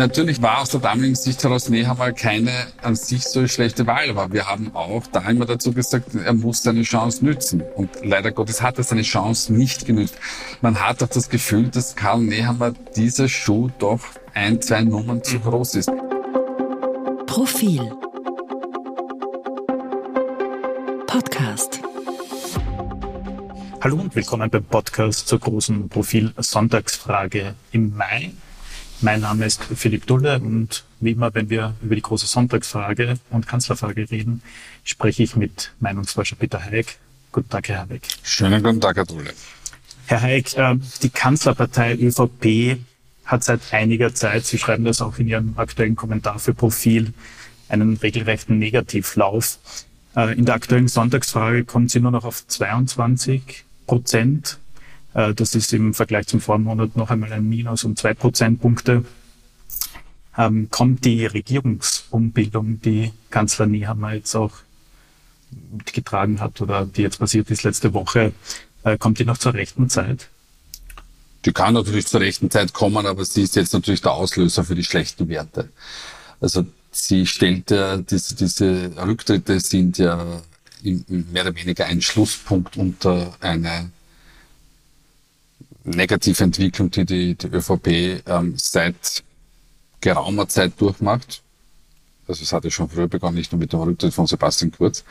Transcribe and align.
Natürlich 0.00 0.40
war 0.40 0.62
aus 0.62 0.70
der 0.70 0.80
damaligen 0.80 1.14
Sicht 1.14 1.44
heraus 1.44 1.68
Nehammer 1.68 2.12
keine 2.12 2.50
an 2.80 2.96
sich 2.96 3.24
so 3.24 3.46
schlechte 3.46 3.86
Wahl, 3.86 4.08
aber 4.08 4.32
wir 4.32 4.46
haben 4.46 4.74
auch 4.74 5.06
da 5.06 5.20
immer 5.28 5.44
dazu 5.44 5.74
gesagt, 5.74 6.14
er 6.14 6.32
muss 6.32 6.62
seine 6.62 6.84
Chance 6.84 7.22
nützen. 7.22 7.62
Und 7.76 7.90
leider 8.02 8.32
Gottes 8.32 8.62
hat 8.62 8.78
er 8.78 8.84
seine 8.84 9.02
Chance 9.02 9.52
nicht 9.52 9.84
genützt. 9.84 10.14
Man 10.62 10.80
hat 10.80 11.02
auch 11.02 11.08
das 11.08 11.28
Gefühl, 11.28 11.68
dass 11.68 11.96
Karl 11.96 12.20
Nehammer 12.20 12.72
dieser 12.96 13.28
Schuh 13.28 13.68
doch 13.78 14.00
ein, 14.32 14.62
zwei 14.62 14.84
Nummern 14.84 15.22
zu 15.22 15.38
groß 15.38 15.74
ist. 15.74 15.90
Profil 17.26 17.92
Podcast 21.06 21.82
Hallo 23.82 23.96
und 23.96 24.14
willkommen 24.14 24.48
beim 24.48 24.64
Podcast 24.64 25.28
zur 25.28 25.40
großen 25.40 25.90
Profil 25.90 26.32
Sonntagsfrage 26.38 27.54
im 27.72 27.94
Mai. 27.94 28.32
Mein 29.02 29.22
Name 29.22 29.46
ist 29.46 29.62
Philipp 29.64 30.06
Dulle 30.06 30.40
und 30.40 30.84
wie 31.00 31.12
immer, 31.12 31.34
wenn 31.34 31.48
wir 31.48 31.74
über 31.80 31.94
die 31.94 32.02
große 32.02 32.26
Sonntagsfrage 32.26 33.18
und 33.30 33.46
Kanzlerfrage 33.46 34.10
reden, 34.10 34.42
spreche 34.84 35.22
ich 35.22 35.36
mit 35.36 35.72
Meinungsforscher 35.80 36.36
Peter 36.36 36.62
Haig. 36.62 36.98
Guten 37.32 37.48
Tag, 37.48 37.68
Herr 37.68 37.88
Haig. 37.88 38.02
Schönen 38.22 38.62
guten 38.62 38.78
Tag, 38.78 38.96
Herr 38.96 39.06
Dulle. 39.06 39.32
Herr 40.04 40.20
Haig, 40.20 40.54
äh, 40.54 40.76
die 41.02 41.08
Kanzlerpartei 41.08 41.94
ÖVP 41.94 42.78
hat 43.24 43.42
seit 43.42 43.72
einiger 43.72 44.14
Zeit, 44.14 44.44
Sie 44.44 44.58
schreiben 44.58 44.84
das 44.84 45.00
auch 45.00 45.18
in 45.18 45.28
Ihrem 45.28 45.54
aktuellen 45.56 45.96
Kommentar 45.96 46.38
für 46.38 46.52
Profil, 46.52 47.14
einen 47.70 47.96
regelrechten 47.96 48.58
Negativlauf. 48.58 49.58
Äh, 50.14 50.36
in 50.36 50.44
der 50.44 50.56
aktuellen 50.56 50.88
Sonntagsfrage 50.88 51.64
kommt 51.64 51.90
sie 51.90 52.00
nur 52.00 52.10
noch 52.10 52.26
auf 52.26 52.46
22 52.46 53.64
Prozent. 53.86 54.58
Äh, 55.14 55.34
das 55.34 55.54
ist 55.54 55.72
im 55.72 55.94
Vergleich 55.94 56.26
zum 56.26 56.40
Vormonat 56.40 56.96
noch 56.96 57.10
einmal 57.10 57.32
ein 57.32 57.48
Minus 57.48 57.84
um 57.84 57.96
zwei 57.96 58.14
Prozentpunkte. 58.14 59.04
Ähm, 60.36 60.68
kommt 60.70 61.04
die 61.04 61.26
Regierungsumbildung, 61.26 62.80
die 62.80 63.12
Kanzler 63.30 63.66
Nehammer 63.66 64.14
jetzt 64.14 64.34
auch 64.34 64.52
mitgetragen 65.72 66.40
hat 66.40 66.60
oder 66.60 66.86
die 66.86 67.02
jetzt 67.02 67.18
passiert 67.18 67.50
ist 67.50 67.64
letzte 67.64 67.92
Woche, 67.92 68.32
äh, 68.84 68.96
kommt 68.96 69.18
die 69.18 69.24
noch 69.24 69.38
zur 69.38 69.54
rechten 69.54 69.90
Zeit? 69.90 70.28
Die 71.44 71.52
kann 71.52 71.74
natürlich 71.74 72.06
zur 72.06 72.20
rechten 72.20 72.50
Zeit 72.50 72.72
kommen, 72.72 73.06
aber 73.06 73.24
sie 73.24 73.42
ist 73.42 73.56
jetzt 73.56 73.72
natürlich 73.72 74.02
der 74.02 74.12
Auslöser 74.12 74.62
für 74.62 74.74
die 74.74 74.84
schlechten 74.84 75.28
Werte. 75.28 75.70
Also 76.40 76.66
sie 76.92 77.26
stellt 77.26 77.70
ja, 77.70 77.96
diese, 77.96 78.34
diese 78.34 78.92
Rücktritte 78.96 79.58
sind 79.58 79.98
ja 79.98 80.42
mehr 80.82 81.42
oder 81.42 81.54
weniger 81.56 81.86
ein 81.86 82.02
Schlusspunkt 82.02 82.76
unter 82.76 83.34
eine 83.40 83.90
negative 85.84 86.44
Entwicklung, 86.44 86.90
die 86.90 87.04
die, 87.04 87.34
die 87.34 87.46
ÖVP 87.46 88.22
ähm, 88.26 88.54
seit 88.56 89.22
geraumer 90.00 90.48
Zeit 90.48 90.72
durchmacht. 90.78 91.42
Also 92.26 92.42
es 92.42 92.52
hatte 92.52 92.70
schon 92.70 92.88
früher 92.88 93.08
begonnen, 93.08 93.36
nicht 93.36 93.52
nur 93.52 93.58
mit 93.58 93.72
dem 93.72 93.80
Rücktritt 93.80 94.14
von 94.14 94.26
Sebastian 94.26 94.72
Kurz. 94.72 95.04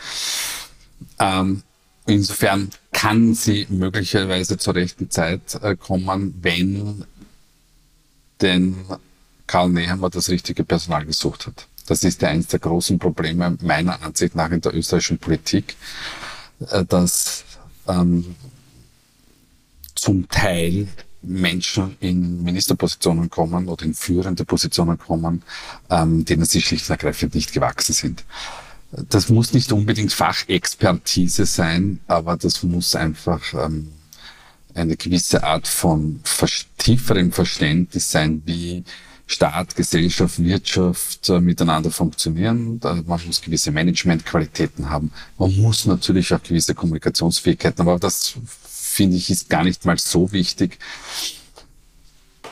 Ähm, 1.20 1.64
insofern 2.06 2.70
kann 2.92 3.34
sie 3.34 3.67
möglicherweise 3.70 4.58
zur 4.58 4.75
rechten 4.75 5.09
Zeit 5.09 5.56
äh, 5.62 5.75
kommen, 5.75 6.34
wenn 6.42 7.06
denn 8.42 8.75
Karl 9.47 9.70
Nehammer 9.70 10.09
das 10.09 10.30
richtige 10.30 10.64
Personal 10.64 11.06
gesucht 11.06 11.47
hat. 11.47 11.67
Das 11.88 12.03
ist 12.03 12.22
ja 12.22 12.30
eines 12.30 12.47
der 12.47 12.59
großen 12.59 13.00
Probleme 13.00 13.58
meiner 13.62 14.02
Ansicht 14.02 14.36
nach 14.36 14.52
in 14.52 14.62
der 14.62 14.75
österreichischen 14.75 15.17
Politik, 15.17 15.75
äh, 16.70 16.86
dass 16.86 17.44
ähm, 17.88 18.36
zum 20.02 20.28
Teil 20.30 20.88
Menschen 21.22 21.97
in 22.00 22.44
Ministerpositionen 22.44 23.30
kommen 23.30 23.67
oder 23.67 23.86
in 23.86 23.94
führende 23.94 24.45
Positionen 24.45 24.97
kommen, 24.97 25.44
ähm, 25.89 26.25
denen 26.25 26.45
sie 26.45 26.61
schlicht 26.61 26.89
und 26.89 26.91
ergreifend 26.91 27.36
nicht 27.36 27.52
gewachsen 27.52 27.94
sind. 27.94 28.23
Das 28.91 29.30
muss 29.30 29.53
nicht 29.53 29.72
unbedingt 29.72 30.14
Fachexpertise 30.14 31.45
sein, 31.45 32.00
aber 32.07 32.38
das 32.38 32.63
muss 32.63 32.96
einfach 32.96 33.53
ähm, 33.53 33.90
eine 34.74 34.96
gewisse 34.96 35.44
Art 35.44 35.68
von 35.68 36.22
tieferem 36.78 37.31
Verständnis 37.31 38.09
sein, 38.09 38.41
wie 38.45 38.84
Staat, 39.31 39.75
Gesellschaft, 39.75 40.44
Wirtschaft 40.44 41.29
äh, 41.29 41.40
miteinander 41.40 41.91
funktionieren. 41.91 42.79
Da, 42.79 42.95
man 43.06 43.23
muss 43.28 43.40
gewisse 43.44 43.72
Managementqualitäten 43.72 44.90
haben. 44.90 45.12
Man 45.38 45.56
muss 45.57 45.85
natürlich 45.85 46.34
auch 46.34 46.41
gewisse 46.41 46.73
Kommunikationsfähigkeiten 46.73 47.79
haben, 47.79 47.89
aber 47.89 48.00
das 48.00 48.34
finde 48.66 49.18
ich 49.18 49.29
ist 49.29 49.47
gar 49.47 49.63
nicht 49.63 49.85
mal 49.85 50.00
so 50.00 50.31
wichtig. 50.31 50.79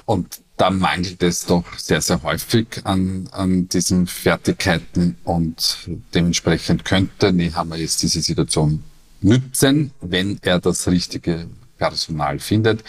Und 0.06 0.40
da 0.56 0.70
mangelt 0.70 1.24
es 1.24 1.48
doch 1.48 1.66
sehr, 1.80 2.00
sehr 2.00 2.22
häufig 2.22 2.68
an, 2.84 3.28
an 3.32 3.68
diesen 3.70 4.06
Fertigkeiten 4.06 5.18
und 5.24 5.90
dementsprechend 6.14 6.86
könnte 6.86 7.34
Nehammer 7.34 7.78
jetzt 7.78 8.04
diese 8.04 8.22
Situation 8.22 8.84
nützen, 9.22 9.90
wenn 10.00 10.38
er 10.44 10.60
das 10.60 10.88
richtige 10.88 11.48
Personal 11.80 12.38
findet 12.38 12.84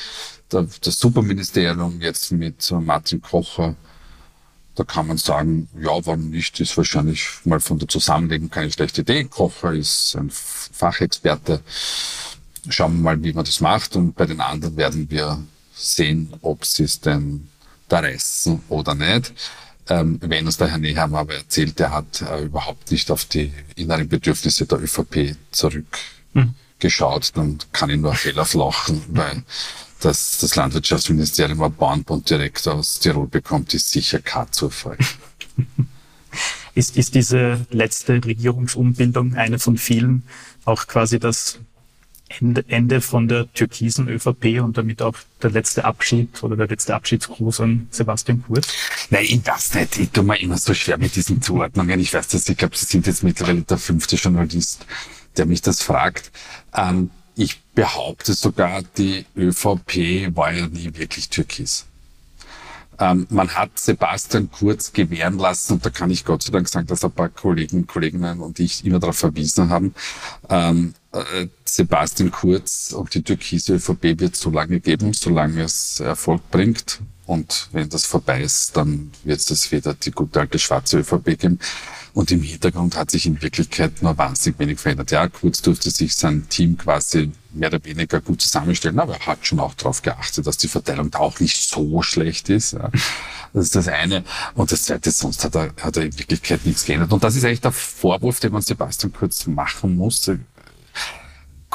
das 0.49 0.99
Superministerium 0.99 2.01
jetzt 2.01 2.33
mit 2.33 2.71
Martin 2.71 3.21
Kocher, 3.21 3.75
da 4.79 4.85
kann 4.85 5.09
man 5.09 5.19
sagen, 5.19 5.69
ja, 5.81 5.91
warum 6.07 6.31
nicht, 6.31 6.61
ist 6.61 6.77
wahrscheinlich 6.77 7.27
mal 7.45 7.59
von 7.59 7.81
der 7.81 7.89
Zusammenlegung 7.89 8.49
keine 8.49 8.71
schlechte 8.71 9.01
Idee. 9.01 9.25
Kocher 9.25 9.73
ist 9.73 10.15
ein 10.17 10.31
Fachexperte. 10.31 11.61
Schauen 12.69 12.97
wir 12.97 13.03
mal, 13.03 13.23
wie 13.25 13.33
man 13.33 13.45
das 13.45 13.61
macht. 13.61 13.97
Und 13.97 14.15
bei 14.15 14.25
den 14.27 14.41
anderen 14.41 14.77
werden 14.77 15.11
wir 15.11 15.43
sehen, 15.75 16.33
ob 16.43 16.65
sie 16.65 16.85
es 16.85 17.01
denn 17.01 17.49
da 17.89 18.01
reißen 18.01 18.63
oder 18.69 18.95
nicht. 18.95 19.33
Ähm, 19.89 20.21
wenn 20.23 20.47
uns 20.47 20.59
der 20.59 20.69
Herr 20.69 20.79
Nehammer 20.79 21.21
aber 21.21 21.35
erzählt, 21.35 21.81
er 21.81 21.91
hat 21.91 22.23
äh, 22.23 22.45
überhaupt 22.45 22.91
nicht 22.91 23.11
auf 23.11 23.25
die 23.25 23.53
inneren 23.75 24.09
Bedürfnisse 24.09 24.67
der 24.67 24.81
ÖVP 24.81 25.35
zurückgeschaut, 25.51 27.33
mhm. 27.35 27.41
dann 27.41 27.59
kann 27.73 27.91
ich 27.91 27.99
nur 27.99 28.15
heller 28.15 28.45
flachen, 28.45 29.03
weil 29.09 29.43
dass 30.01 30.39
das 30.39 30.57
Landwirtschaftsministerium 30.57 31.63
ein 31.63 31.75
Bauernbund 31.75 32.31
direkt 32.31 32.67
aus 32.69 32.99
Tirol 33.01 33.27
bekommt, 33.27 33.75
ist 33.75 33.91
sicher 33.91 34.21
kein 34.21 34.51
Zufall. 34.53 34.99
ist, 36.75 36.97
ist 36.97 37.15
diese 37.15 37.67
letzte 37.71 38.25
Regierungsumbildung 38.25 39.35
eine 39.35 39.59
von 39.59 39.77
vielen 39.77 40.23
auch 40.65 40.87
quasi 40.87 41.19
das 41.19 41.59
Ende, 42.29 42.65
Ende 42.69 43.01
von 43.01 43.27
der 43.27 43.51
türkisen 43.55 44.07
ÖVP 44.09 44.61
und 44.63 44.77
damit 44.77 45.01
auch 45.01 45.17
der 45.43 45.51
letzte 45.51 45.85
Abschied 45.85 46.43
oder 46.43 46.57
der 46.57 46.69
letzte 46.69 46.95
Abschiedsgruß 46.95 47.61
an 47.61 47.89
Sebastian 47.91 48.45
Kurz? 48.47 48.69
Nein, 49.09 49.25
ich 49.25 49.47
weiß 49.47 49.75
nicht. 49.75 49.99
Ich 49.99 50.11
tue 50.11 50.25
mir 50.25 50.39
immer 50.39 50.59
so 50.59 50.75
schwer 50.75 50.99
mit 50.99 51.17
diesen 51.17 51.41
Zuordnungen. 51.41 51.99
Ich 51.99 52.13
weiß 52.13 52.29
dass 52.29 52.49
ich 52.49 52.57
glaube, 52.57 52.77
Sie 52.77 52.85
sind 52.85 53.07
jetzt 53.07 53.25
mittlerweile 53.25 53.63
der 53.63 53.79
fünfte 53.79 54.17
Journalist, 54.17 54.85
der 55.39 55.47
mich 55.47 55.63
das 55.63 55.83
fragt. 55.83 56.31
Ähm, 56.75 57.11
ich 57.39 57.61
behaupte 57.75 58.35
sogar, 58.35 58.83
die 58.83 59.25
ÖVP 59.37 60.35
war 60.35 60.53
ja 60.53 60.67
nie 60.67 60.91
wirklich 60.95 61.29
türkis. 61.29 61.87
Ähm, 62.99 63.29
man 63.31 63.49
hat 63.55 63.79
Sebastian 63.79 64.51
Kurz 64.51 64.93
gewähren 64.93 65.39
lassen 65.39 65.75
und 65.75 65.87
da 65.87 65.91
kann 65.91 66.11
ich 66.11 66.25
Gott 66.25 66.43
sei 66.43 66.51
Dank 66.51 66.69
sagen, 66.69 66.89
dass 66.89 67.05
ein 67.05 67.13
paar 67.13 67.29
Kollegen, 67.29 67.87
Kolleginnen 67.87 68.41
und 68.41 68.59
ich 68.59 68.85
immer 68.85 68.99
darauf 68.99 69.19
verwiesen 69.19 69.69
haben. 69.69 69.95
Ähm, 70.51 70.95
äh, 70.95 70.98
Sebastian 71.65 72.31
Kurz 72.31 72.93
und 72.93 73.15
die 73.15 73.23
türkise 73.23 73.75
ÖVP 73.75 74.21
wird 74.21 74.37
so 74.37 74.51
lange 74.51 74.81
geben, 74.81 75.15
solange 75.15 75.63
es 75.63 76.01
Erfolg 76.01 76.51
bringt. 76.51 77.01
Und 77.27 77.69
wenn 77.73 77.89
das 77.89 78.07
vorbei 78.07 78.43
ist, 78.43 78.77
dann 78.77 79.11
wird 79.25 79.51
es 79.51 79.71
wieder 79.71 79.95
die 79.95 80.11
gute 80.11 80.41
alte 80.41 80.59
schwarze 80.59 80.99
ÖVP 80.99 81.39
geben. 81.39 81.59
Und 82.15 82.31
im 82.31 82.43
Hintergrund 82.43 82.97
hat 82.97 83.11
sich 83.11 83.27
in 83.27 83.41
Wirklichkeit 83.43 84.03
nur 84.03 84.17
wahnsinnig 84.17 84.59
wenig 84.59 84.81
verändert. 84.81 85.11
Ja, 85.11 85.29
Kurz 85.29 85.63
durfte 85.63 85.91
sich 85.91 86.15
sein 86.15 86.49
Team 86.49 86.77
quasi 86.77 87.31
mehr 87.53 87.69
oder 87.69 87.85
weniger 87.85 88.21
gut 88.21 88.41
zusammenstellen, 88.41 88.99
aber 88.99 89.15
er 89.15 89.27
hat 89.27 89.47
schon 89.47 89.61
auch 89.61 89.75
darauf 89.75 90.03
geachtet, 90.03 90.47
dass 90.47 90.57
die 90.57 90.69
Verteilung 90.69 91.11
da 91.11 91.19
auch 91.19 91.39
nicht 91.39 91.69
so 91.69 92.03
schlecht 92.03 92.49
ist. 92.49 92.73
Ja. 92.73 92.91
Das 93.53 93.65
ist 93.65 93.77
das 93.77 93.89
eine. 93.89 94.25
Und 94.55 94.73
das 94.73 94.85
zweite, 94.85 95.11
sonst 95.11 95.45
hat 95.45 95.55
er, 95.55 95.73
hat 95.81 95.97
er 95.97 96.05
in 96.05 96.19
Wirklichkeit 96.19 96.65
nichts 96.67 96.85
geändert. 96.85 97.13
Und 97.13 97.23
das 97.23 97.37
ist 97.37 97.45
eigentlich 97.45 97.61
der 97.61 97.73
Vorwurf, 97.73 98.41
den 98.41 98.53
man 98.53 98.63
Sebastian 98.63 99.13
Kurz 99.13 99.47
machen 99.47 99.97
muss. 99.97 100.31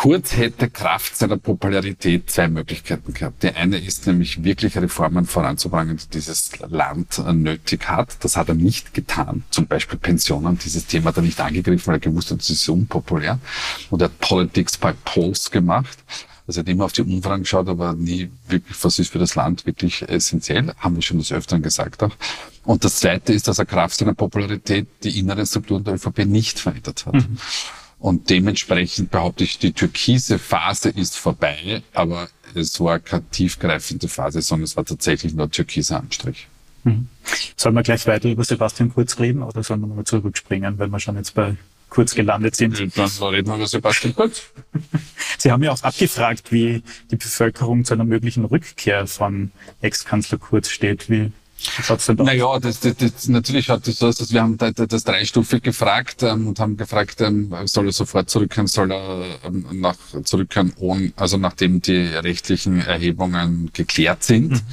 Kurz 0.04 0.36
hätte 0.36 0.70
Kraft 0.70 1.16
seiner 1.16 1.38
Popularität 1.38 2.30
zwei 2.30 2.50
Möglichkeiten 2.50 3.14
gehabt. 3.14 3.42
Die 3.42 3.52
eine 3.52 3.78
ist 3.78 4.06
nämlich 4.06 4.44
wirklich 4.44 4.76
Reformen 4.76 5.26
voranzubringen, 5.26 5.96
die 5.96 6.10
dieses 6.16 6.52
Land 6.60 7.24
nötig 7.32 7.88
hat. 7.88 8.18
Das 8.20 8.36
hat 8.36 8.50
er 8.50 8.56
nicht 8.56 8.94
getan. 8.94 9.46
Zum 9.50 9.66
Beispiel 9.66 9.98
Pensionen. 9.98 10.60
Dieses 10.60 10.88
Thema 10.88 11.06
hat 11.06 11.16
er 11.16 11.24
nicht 11.24 11.40
angegriffen, 11.40 11.88
weil 11.88 11.96
er 11.96 12.00
gewusst 12.00 12.32
hat, 12.32 12.40
das 12.40 12.50
ist 12.50 12.68
unpopulär. 12.68 13.40
Und 13.92 14.02
er 14.02 14.10
hat 14.10 14.20
Politics 14.20 14.78
by 14.78 14.92
Polls 15.06 15.50
gemacht. 15.50 15.98
Also 16.48 16.60
er 16.60 16.64
hat 16.64 16.70
immer 16.70 16.84
auf 16.84 16.92
die 16.92 17.04
Umfragen 17.04 17.44
geschaut, 17.44 17.70
aber 17.70 17.94
nie 17.94 18.30
wirklich, 18.50 18.84
was 18.84 19.00
ist 19.00 19.10
für 19.10 19.20
das 19.20 19.36
Land 19.36 19.66
wirklich 19.66 20.02
essentiell, 20.02 20.74
haben 20.80 20.96
wir 20.96 21.02
schon 21.02 21.20
des 21.20 21.32
Öfteren 21.32 21.62
gesagt 21.62 22.04
auch. 22.04 22.12
Und 22.66 22.84
das 22.84 23.00
Zweite 23.00 23.32
ist, 23.32 23.48
dass 23.48 23.58
er 23.58 23.66
Kraft 23.66 23.96
seiner 23.96 24.16
Popularität 24.16 24.86
die 25.02 25.18
inneren 25.18 25.46
Strukturen 25.46 25.86
der 25.86 25.94
ÖVP 25.94 26.26
nicht 26.26 26.60
verändert 26.60 27.06
hat. 27.06 27.14
Mhm. 27.14 27.38
Und 28.04 28.30
dementsprechend 28.30 29.12
behaupte 29.12 29.46
ich, 29.46 29.60
die 29.60 29.72
türkise 29.72 30.38
Phase 30.38 30.90
ist 30.90 31.16
vorbei, 31.16 31.84
aber 31.94 32.28
es 32.54 32.78
war 32.82 33.00
keine 33.00 33.24
tiefgreifende 33.30 34.10
Phase, 34.10 34.42
sondern 34.42 34.66
es 34.66 34.76
war 34.76 34.84
tatsächlich 34.84 35.34
nur 35.34 35.50
türkiser 35.50 36.02
Anstrich. 36.02 36.50
Mhm. 36.84 37.08
Sollen 37.56 37.76
wir 37.76 37.82
gleich 37.82 38.06
weiter 38.06 38.30
über 38.30 38.44
Sebastian 38.44 38.94
Kurz 38.94 39.18
reden 39.20 39.42
oder 39.42 39.64
sollen 39.64 39.80
wir 39.80 39.88
nochmal 39.88 40.04
zurückspringen, 40.04 40.80
wenn 40.80 40.90
wir 40.90 41.00
schon 41.00 41.16
jetzt 41.16 41.34
bei 41.34 41.56
Kurz 41.88 42.14
gelandet 42.14 42.58
sind? 42.58 42.78
Dann 42.78 43.10
reden 43.30 43.48
wir 43.48 43.56
über 43.56 43.68
Sebastian 43.68 44.14
Kurz. 44.14 44.52
Sie 45.38 45.50
haben 45.50 45.64
ja 45.64 45.72
auch 45.72 45.82
abgefragt, 45.82 46.52
wie 46.52 46.84
die 47.10 47.16
Bevölkerung 47.16 47.86
zu 47.86 47.94
einer 47.94 48.04
möglichen 48.04 48.44
Rückkehr 48.44 49.08
von 49.08 49.54
Ex-Kanzler 49.80 50.40
Kurz 50.40 50.68
steht. 50.68 51.10
Wie 51.10 51.32
aus? 52.20 52.28
Naja, 52.28 52.60
das, 52.60 52.80
das, 52.80 52.96
das, 52.98 53.28
natürlich 53.28 53.70
hat 53.70 53.88
das 53.88 53.98
so, 53.98 54.08
dass 54.08 54.32
wir 54.32 54.42
haben 54.42 54.58
das, 54.58 55.04
dreistufig 55.04 55.64
gefragt 55.64 56.24
ähm, 56.24 56.48
und 56.48 56.60
haben 56.60 56.78
gefragt, 56.78 57.22
ähm, 57.22 57.54
soll 57.66 57.88
er 57.88 57.94
sofort 57.94 58.30
zurückkehren, 58.30 58.68
soll 58.68 58.92
er 58.92 59.26
ähm, 59.44 59.66
nach, 59.72 59.98
zurückkehren, 60.24 60.74
ohne, 60.78 61.14
also 61.16 61.38
nachdem 61.38 61.82
die 61.82 62.06
rechtlichen 62.08 62.82
Erhebungen 62.82 63.72
geklärt 63.74 64.24
sind. 64.24 64.64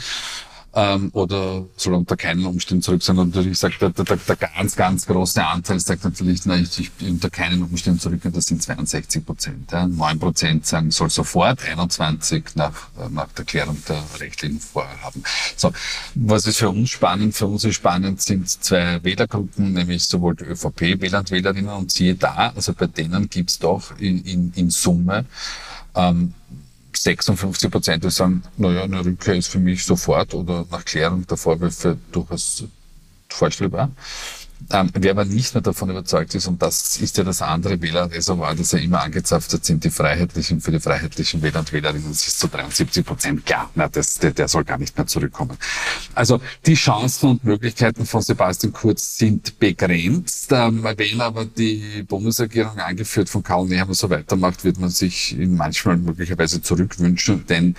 Ähm, 0.72 1.10
oder 1.14 1.64
soll 1.76 1.94
er 1.94 1.98
unter 1.98 2.16
keinen 2.16 2.46
Umständen 2.46 2.82
zurück 2.82 3.02
sein. 3.02 3.18
Und 3.18 3.34
natürlich 3.34 3.58
sagt 3.58 3.82
der, 3.82 3.90
der, 3.90 4.04
der 4.04 4.36
ganz, 4.36 4.76
ganz 4.76 5.04
große 5.04 5.44
Anteil 5.44 5.80
sagt 5.80 6.04
natürlich, 6.04 6.42
na, 6.44 6.56
ich, 6.56 6.78
ich 6.78 6.92
bin 6.92 7.10
unter 7.14 7.28
keinen 7.28 7.62
Umständen 7.62 7.98
zurück, 7.98 8.20
das 8.22 8.46
sind 8.46 8.62
62 8.62 9.26
Prozent. 9.26 9.72
Ja. 9.72 9.88
9 9.88 10.18
Prozent 10.20 10.66
sagen, 10.66 10.92
soll 10.92 11.10
sofort, 11.10 11.64
21 11.64 12.54
nach, 12.54 12.88
nach 13.10 13.28
der 13.32 13.44
Klärung 13.44 13.82
der 13.88 14.00
rechtlichen 14.20 14.60
Vorhaben. 14.60 15.24
So, 15.56 15.72
was 16.14 16.46
ist 16.46 16.58
für 16.58 16.70
uns 16.70 16.90
spannend? 16.90 17.34
Für 17.34 17.46
uns 17.46 17.64
ist 17.64 17.74
spannend 17.74 18.20
sind 18.22 18.48
zwei 18.48 19.02
Wählergruppen, 19.02 19.72
nämlich 19.72 20.04
sowohl 20.04 20.36
die 20.36 20.44
ÖVP-Wähler 20.44 21.18
und 21.18 21.30
Wählerinnen 21.32 21.70
und 21.70 21.90
siehe 21.90 22.14
da, 22.14 22.52
also 22.54 22.74
bei 22.74 22.86
denen 22.86 23.28
gibt's 23.28 23.58
doch 23.58 23.98
in, 23.98 24.22
in, 24.24 24.52
in 24.54 24.70
Summe 24.70 25.24
ähm, 25.94 26.34
56 27.02 27.70
Prozent, 27.70 28.12
sagen, 28.12 28.42
naja, 28.58 28.82
eine 28.82 29.04
Rückkehr 29.04 29.34
ist 29.34 29.48
für 29.48 29.58
mich 29.58 29.84
sofort 29.84 30.34
oder 30.34 30.66
nach 30.70 30.84
Klärung 30.84 31.26
der 31.26 31.36
Vorwürfe 31.36 31.96
durchaus 32.12 32.64
vorstellbar. 33.28 33.90
Ähm, 34.72 34.90
wer 34.94 35.10
aber 35.12 35.24
nicht 35.24 35.54
mehr 35.54 35.62
davon 35.62 35.90
überzeugt 35.90 36.34
ist, 36.34 36.46
und 36.46 36.62
das 36.62 36.98
ist 36.98 37.16
ja 37.18 37.24
das 37.24 37.42
andere 37.42 37.80
Wählerreservoir, 37.80 38.54
das 38.54 38.72
ja 38.72 38.78
immer 38.78 39.02
angezapft 39.02 39.52
hat, 39.52 39.64
sind 39.64 39.82
die 39.82 39.90
Freiheitlichen, 39.90 40.60
für 40.60 40.70
die 40.70 40.78
freiheitlichen 40.78 41.42
Wähler 41.42 41.60
und 41.60 41.72
Wählerinnen, 41.72 42.08
das 42.08 42.26
ist 42.26 42.38
zu 42.38 42.48
73 42.48 43.04
Prozent 43.04 43.44
klar, 43.44 43.70
na, 43.74 43.88
das, 43.88 44.18
der, 44.18 44.30
der 44.30 44.46
soll 44.46 44.64
gar 44.64 44.78
nicht 44.78 44.96
mehr 44.96 45.06
zurückkommen. 45.06 45.56
Also 46.14 46.40
die 46.66 46.74
Chancen 46.74 47.30
und 47.30 47.44
Möglichkeiten 47.44 48.06
von 48.06 48.22
Sebastian 48.22 48.72
Kurz 48.72 49.18
sind 49.18 49.58
begrenzt. 49.58 50.52
Ähm, 50.52 50.84
wenn 50.84 51.20
aber 51.20 51.44
die 51.44 52.04
Bundesregierung 52.06 52.78
angeführt 52.78 53.28
von 53.28 53.42
Karl 53.42 53.66
Nehammer 53.66 53.94
so 53.94 54.08
weitermacht, 54.08 54.64
wird 54.64 54.78
man 54.78 54.90
sich 54.90 55.36
ihn 55.36 55.56
manchmal 55.56 55.96
möglicherweise 55.96 56.62
zurückwünschen, 56.62 57.44
denn 57.48 57.74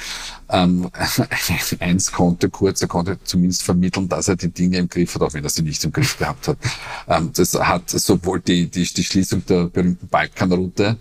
ähm, 0.50 0.90
eins 1.80 2.12
konnte 2.12 2.50
Kurz, 2.50 2.82
er 2.82 2.88
konnte 2.90 3.18
zumindest 3.24 3.64
vermitteln, 3.64 4.10
dass 4.10 4.28
er 4.28 4.36
die 4.36 4.50
Dinge 4.50 4.78
im 4.78 4.90
Griff 4.90 5.16
hat, 5.16 5.22
auch 5.22 5.34
wenn 5.34 5.44
er 5.44 5.50
sie 5.50 5.62
nicht 5.62 5.84
im 5.86 5.92
Griff 5.92 6.18
gehabt 6.18 6.50
hat. 6.50 6.58
Ähm, 7.08 7.32
das 7.34 7.54
hat 7.54 7.90
sowohl 7.90 8.42
die, 8.42 8.68
die, 8.68 8.84
die 8.84 9.04
Schließung 9.04 9.46
der 9.46 9.66
berühmten 9.66 10.08
Balkanroute 10.08 10.98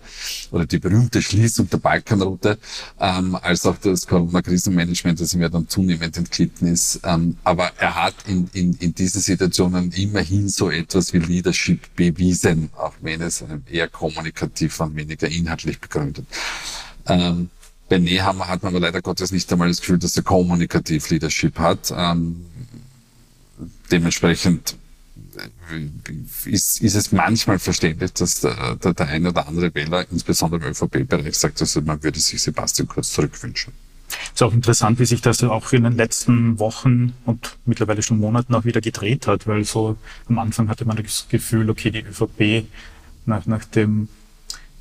oder 0.51 0.67
die 0.67 0.79
berühmte 0.79 1.23
Schließung 1.23 1.69
der 1.71 1.79
Balkanroute 1.79 2.59
ähm, 2.99 3.37
als 3.37 3.67
auch 3.67 3.77
das 3.79 4.07
Corona-Krisenmanagement, 4.07 5.21
das 5.21 5.35
ihm 5.35 5.43
ja 5.43 5.49
dann 5.49 5.69
zunehmend 5.69 6.17
entglitten 6.17 6.69
ist. 6.69 7.01
Ähm, 7.05 7.37
aber 7.45 7.73
er 7.79 7.95
hat 7.95 8.15
in, 8.27 8.49
in, 8.53 8.75
in 8.75 8.95
diesen 8.95 9.21
Situationen 9.21 9.93
immerhin 9.93 10.49
so 10.49 10.71
etwas 10.71 11.13
wie 11.13 11.19
Leadership 11.19 11.95
bewiesen, 11.97 12.71
auch 12.77 12.95
wenn 13.01 13.21
es 13.21 13.45
eher 13.71 13.89
kommunikativ 13.89 14.81
und 14.81 14.97
weniger 14.97 15.29
inhaltlich 15.29 15.81
begründet. 15.81 16.27
Ähm, 17.07 17.51
bei 17.89 17.99
Nehammer 17.99 18.47
hat 18.47 18.63
man 18.63 18.73
aber 18.75 18.87
leider 18.87 19.03
Gottes 19.03 19.33
nicht 19.33 19.53
einmal 19.53 19.67
das 19.67 19.81
Gefühl, 19.81 19.99
dass 19.99 20.17
er 20.17 20.23
kommunikativ 20.23 21.11
Leadership 21.11 21.59
hat. 21.59 21.93
Ähm, 21.95 22.47
dementsprechend 23.91 24.77
ist, 26.45 26.81
ist 26.81 26.95
es 26.95 27.13
manchmal 27.13 27.59
verständlich, 27.59 28.13
dass 28.13 28.41
der, 28.41 28.77
der, 28.77 28.95
der 28.95 29.07
eine 29.09 29.31
oder 29.31 29.47
andere 29.47 29.75
Wähler, 29.75 30.07
insbesondere 30.11 30.67
im 30.67 30.73
ÖVP-Bereich, 30.73 31.37
sagt, 31.37 31.61
also 31.61 31.81
man 31.83 32.03
würde 32.03 32.19
sich 32.19 32.43
Sebastian 32.43 32.89
Kurz 32.89 33.13
zurückwünschen. 33.13 33.73
ist 34.35 34.43
auch 34.43 34.53
interessant, 34.53 34.99
wie 34.99 35.07
sich 35.07 35.21
das 35.21 35.43
auch 35.43 35.73
in 35.73 35.85
den 35.85 35.97
letzten 35.97 36.59
Wochen 36.59 37.13
und 37.27 37.57
mittlerweile 37.65 38.03
schon 38.03 38.19
Monaten 38.19 38.55
auch 38.55 38.65
wieder 38.65 38.81
gedreht 38.81 39.27
hat, 39.27 39.47
weil 39.47 39.65
so 39.65 39.97
am 40.29 40.39
Anfang 40.39 40.69
hatte 40.69 40.85
man 40.85 40.97
das 40.97 41.27
Gefühl, 41.29 41.71
okay, 41.71 41.91
die 41.91 42.01
ÖVP 42.01 42.67
nach, 43.27 43.47
nach 43.47 43.65
dem 43.65 44.09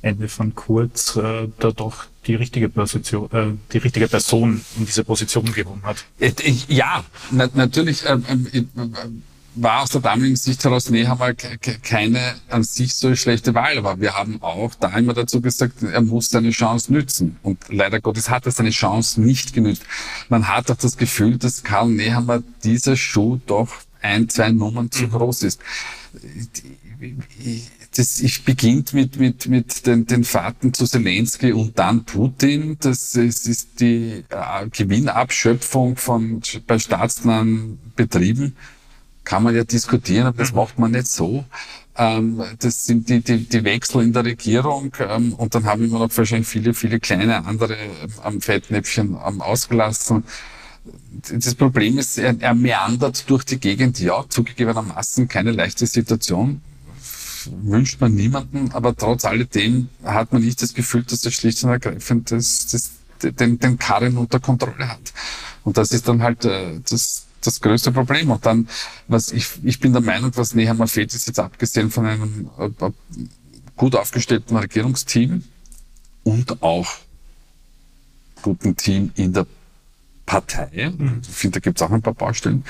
Ende 0.02 0.28
von 0.28 0.54
Kurz 0.54 1.16
äh, 1.16 1.48
da 1.58 1.72
doch 1.72 2.06
die 2.26 2.34
richtige 2.34 2.68
Position, 2.68 3.30
äh, 3.32 3.48
die 3.72 3.78
richtige 3.78 4.08
Person 4.08 4.60
in 4.78 4.86
diese 4.86 5.04
Position 5.04 5.52
gewonnen 5.52 5.82
hat. 5.82 6.04
Äh, 6.18 6.32
Ja, 6.68 7.04
na, 7.30 7.48
natürlich 7.52 8.04
ähm, 8.06 8.24
ähm, 8.52 9.22
war 9.54 9.82
aus 9.82 9.90
der 9.90 10.00
damaligen 10.00 10.36
Sicht 10.36 10.64
heraus 10.64 10.90
Nehammer 10.90 11.34
keine 11.34 12.34
an 12.48 12.62
sich 12.62 12.94
so 12.94 13.14
schlechte 13.16 13.54
Wahl, 13.54 13.78
aber 13.78 14.00
wir 14.00 14.14
haben 14.14 14.42
auch 14.42 14.74
da 14.74 14.96
immer 14.96 15.14
dazu 15.14 15.40
gesagt, 15.40 15.82
er 15.82 16.00
muss 16.00 16.30
seine 16.30 16.50
Chance 16.50 16.92
nützen. 16.92 17.36
Und 17.42 17.58
leider 17.68 18.00
Gottes 18.00 18.30
hat 18.30 18.46
er 18.46 18.52
seine 18.52 18.70
Chance 18.70 19.20
nicht 19.20 19.52
genützt. 19.52 19.82
Man 20.28 20.48
hat 20.48 20.70
auch 20.70 20.76
das 20.76 20.96
Gefühl, 20.96 21.38
dass 21.38 21.62
Karl 21.62 21.88
Nehammer 21.88 22.42
dieser 22.62 22.96
Schuh 22.96 23.40
doch 23.46 23.68
ein, 24.02 24.28
zwei 24.28 24.50
Nummern 24.50 24.90
zu 24.90 25.08
groß 25.08 25.42
ist. 25.42 25.60
Das 27.96 28.20
ich 28.20 28.44
beginnt 28.44 28.92
mit, 28.92 29.18
mit, 29.18 29.48
mit 29.48 29.86
den, 29.86 30.06
den 30.06 30.22
Fahrten 30.22 30.72
zu 30.72 30.86
Zelensky 30.86 31.52
und 31.52 31.78
dann 31.78 32.04
Putin. 32.04 32.76
Das 32.80 33.16
ist, 33.16 33.48
ist 33.48 33.80
die 33.80 34.24
äh, 34.28 34.68
Gewinnabschöpfung 34.70 35.96
von, 35.96 36.40
bei 36.66 36.78
staatsnahen 36.78 37.78
Betrieben 37.96 38.54
kann 39.30 39.44
man 39.44 39.54
ja 39.54 39.62
diskutieren, 39.62 40.26
aber 40.26 40.38
das 40.38 40.52
macht 40.52 40.76
man 40.80 40.90
nicht 40.90 41.06
so. 41.06 41.44
Ähm, 41.96 42.42
das 42.58 42.86
sind 42.86 43.08
die, 43.08 43.20
die, 43.20 43.48
die 43.48 43.62
Wechsel 43.62 44.02
in 44.02 44.12
der 44.12 44.24
Regierung 44.24 44.92
ähm, 44.98 45.34
und 45.34 45.54
dann 45.54 45.66
haben 45.66 45.82
wir 45.82 46.00
noch 46.00 46.10
wahrscheinlich 46.16 46.48
viele, 46.48 46.74
viele 46.74 46.98
kleine 46.98 47.46
andere 47.46 47.76
am 48.24 48.40
Fettnäpfchen 48.40 49.16
ähm, 49.24 49.40
ausgelassen. 49.40 50.24
Das 51.30 51.54
Problem 51.54 51.98
ist, 51.98 52.18
er, 52.18 52.34
er 52.40 52.54
meandert 52.54 53.30
durch 53.30 53.44
die 53.44 53.60
Gegend, 53.60 54.00
ja, 54.00 54.24
zugegebenermaßen 54.28 55.28
keine 55.28 55.52
leichte 55.52 55.86
Situation 55.86 56.60
wünscht 57.62 58.00
man 58.00 58.14
niemanden, 58.14 58.72
aber 58.72 58.96
trotz 58.96 59.24
alledem 59.24 59.88
hat 60.02 60.32
man 60.32 60.42
nicht 60.42 60.60
das 60.60 60.74
Gefühl, 60.74 61.04
dass 61.04 61.24
er 61.24 61.30
schlicht 61.30 61.62
und 61.62 61.70
ergreifend 61.70 62.32
das, 62.32 62.66
das, 62.66 62.90
den, 63.22 63.60
den 63.60 63.78
Karren 63.78 64.18
unter 64.18 64.40
Kontrolle 64.40 64.88
hat. 64.88 65.12
Und 65.62 65.78
das 65.78 65.92
ist 65.92 66.08
dann 66.08 66.20
halt 66.22 66.44
äh, 66.44 66.80
das, 66.90 67.26
das 67.46 67.60
größte 67.60 67.92
Problem. 67.92 68.30
Und 68.30 68.44
dann, 68.46 68.68
was 69.08 69.32
ich, 69.32 69.46
ich 69.64 69.80
bin 69.80 69.92
der 69.92 70.02
Meinung, 70.02 70.32
was 70.34 70.54
näher 70.54 70.74
mal 70.74 70.86
fehlt, 70.86 71.14
ist 71.14 71.26
jetzt 71.26 71.38
abgesehen 71.38 71.90
von 71.90 72.06
einem 72.06 72.50
äh, 72.58 72.66
äh, 72.66 72.92
gut 73.76 73.94
aufgestellten 73.94 74.56
Regierungsteam 74.56 75.44
und 76.24 76.62
auch 76.62 76.88
guten 78.42 78.76
Team 78.76 79.10
in 79.16 79.32
der 79.32 79.46
Partei. 80.26 80.92
Ich 81.22 81.28
finde, 81.28 81.60
da 81.60 81.60
gibt 81.60 81.80
es 81.80 81.82
auch 81.82 81.90
ein 81.90 82.02
paar 82.02 82.14
Baustellen 82.14 82.64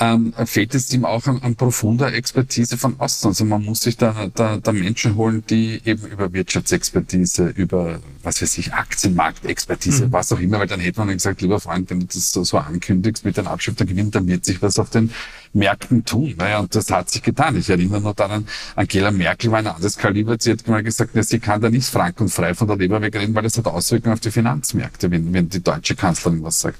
ähm, 0.00 0.32
fehlt 0.46 0.74
es 0.74 0.92
ihm 0.94 1.04
auch 1.04 1.26
an, 1.26 1.42
an 1.42 1.56
profunder 1.56 2.12
Expertise 2.12 2.78
von 2.78 2.98
außen. 2.98 3.28
Also 3.28 3.44
man 3.44 3.62
muss 3.62 3.82
sich 3.82 3.98
da, 3.98 4.30
da, 4.34 4.56
da 4.56 4.72
Menschen 4.72 5.14
holen, 5.16 5.44
die 5.48 5.80
eben 5.84 6.06
über 6.06 6.32
Wirtschaftsexpertise, 6.32 7.48
über, 7.48 8.00
was 8.22 8.40
weiß 8.40 8.56
ich, 8.58 8.72
Aktienmarktexpertise, 8.72 10.06
mhm. 10.06 10.12
was 10.12 10.32
auch 10.32 10.40
immer, 10.40 10.58
weil 10.58 10.66
dann 10.68 10.80
hätte 10.80 11.00
man 11.00 11.08
gesagt, 11.08 11.42
lieber 11.42 11.60
Freund, 11.60 11.90
wenn 11.90 12.00
du 12.00 12.06
das 12.06 12.32
so, 12.32 12.42
so 12.44 12.56
ankündigst 12.56 13.26
mit 13.26 13.36
den 13.36 13.46
Abschöpftergewinnen, 13.46 14.10
dann 14.10 14.26
wird 14.26 14.46
sich 14.46 14.62
was 14.62 14.78
auf 14.78 14.88
den 14.88 15.10
Märkten 15.52 16.02
tun. 16.06 16.34
Naja, 16.38 16.60
und 16.60 16.74
das 16.74 16.90
hat 16.90 17.10
sich 17.10 17.22
getan. 17.22 17.56
Ich 17.56 17.68
erinnere 17.68 18.00
noch 18.00 18.14
daran, 18.14 18.46
Angela 18.76 19.10
Merkel 19.10 19.50
war 19.50 19.58
ein 19.58 19.66
anderes 19.66 19.98
Kaliber. 19.98 20.36
Sie 20.38 20.52
hat 20.52 20.66
mal 20.66 20.82
gesagt, 20.82 21.14
ja, 21.14 21.22
sie 21.22 21.40
kann 21.40 21.60
da 21.60 21.68
nicht 21.68 21.86
frank 21.86 22.18
und 22.22 22.30
frei 22.30 22.54
von 22.54 22.68
der 22.68 22.78
Leber 22.78 23.02
wegreden, 23.02 23.34
weil 23.34 23.44
es 23.44 23.58
hat 23.58 23.66
Auswirkungen 23.66 24.14
auf 24.14 24.20
die 24.20 24.30
Finanzmärkte, 24.30 25.10
wenn, 25.10 25.30
wenn 25.34 25.50
die 25.50 25.62
deutsche 25.62 25.94
Kanzlerin 25.94 26.42
was 26.42 26.60
sagt 26.60 26.78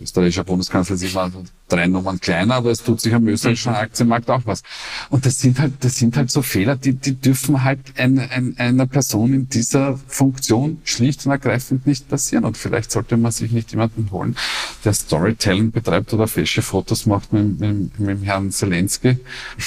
österreichischer 0.00 0.44
Bundeskanzler 0.44 0.96
ist 0.96 1.02
immer 1.02 1.30
drei 1.68 1.86
Nummern 1.86 2.20
kleiner, 2.20 2.54
aber 2.56 2.70
es 2.70 2.82
tut 2.82 3.00
sich 3.00 3.14
am 3.14 3.26
österreichischen 3.28 3.72
mhm. 3.72 3.78
Aktienmarkt 3.78 4.30
auch 4.30 4.42
was. 4.44 4.62
Und 5.10 5.26
das 5.26 5.40
sind 5.40 5.58
halt, 5.60 5.72
das 5.80 5.96
sind 5.96 6.16
halt 6.16 6.30
so 6.30 6.42
Fehler, 6.42 6.76
die, 6.76 6.94
die 6.94 7.14
dürfen 7.14 7.62
halt 7.64 7.80
ein, 7.96 8.18
ein, 8.18 8.54
einer 8.58 8.86
Person 8.86 9.34
in 9.34 9.48
dieser 9.48 9.98
Funktion 10.06 10.78
schlicht 10.84 11.26
und 11.26 11.32
ergreifend 11.32 11.86
nicht 11.86 12.08
passieren. 12.08 12.44
Und 12.44 12.56
vielleicht 12.56 12.90
sollte 12.90 13.16
man 13.16 13.32
sich 13.32 13.52
nicht 13.52 13.70
jemanden 13.70 14.10
holen, 14.10 14.36
der 14.84 14.92
Storytelling 14.92 15.70
betreibt 15.70 16.12
oder 16.12 16.26
fesche 16.26 16.62
Fotos 16.62 17.06
macht 17.06 17.32
mit, 17.32 17.60
mit, 17.60 17.98
mit 17.98 18.24
Herrn 18.24 18.50
Zelensky, 18.50 19.18